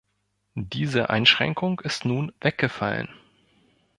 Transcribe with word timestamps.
Diese 0.55 1.11
Einschränkung 1.11 1.79
ist 1.81 2.05
nun 2.05 2.31
weggefallen. 2.41 3.09